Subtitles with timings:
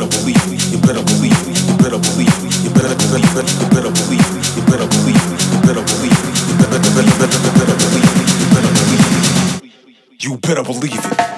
[0.00, 1.36] better believe you better believe
[1.68, 2.32] you better believe
[2.64, 5.20] you better believe you better believe you better believe
[5.52, 8.08] you better believe you better believe you better believe
[8.40, 9.72] you better believe
[10.24, 11.29] you better believe it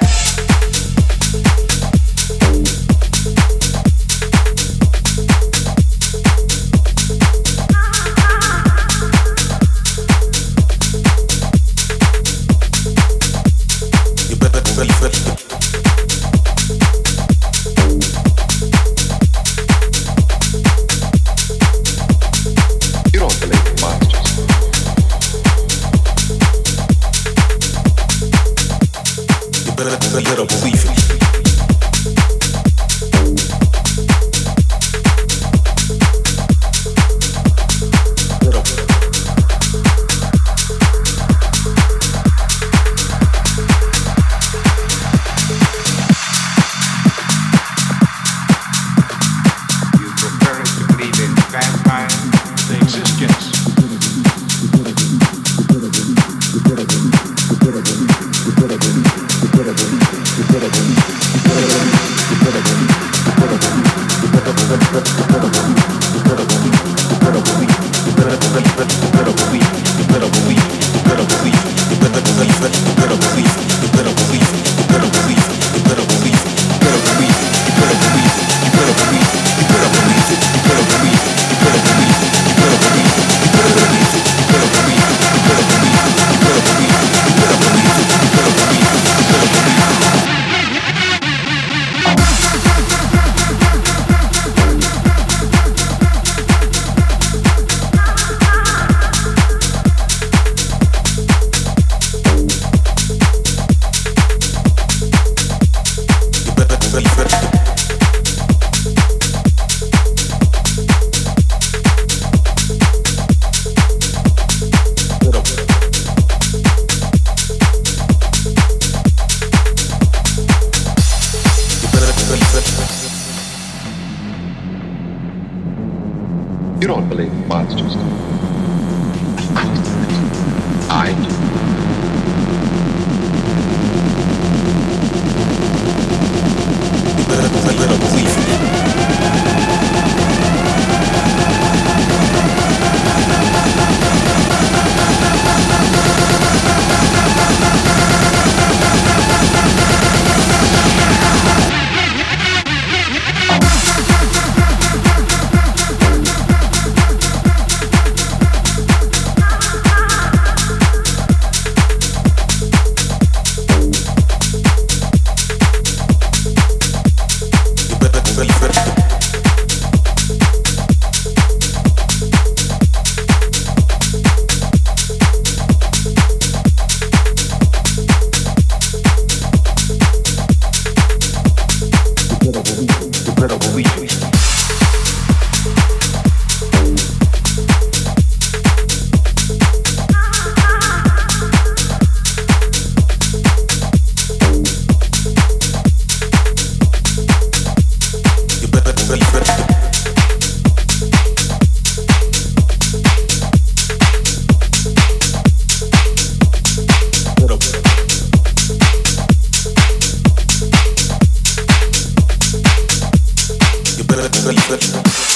[214.54, 215.31] good, good.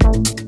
[0.00, 0.47] Thank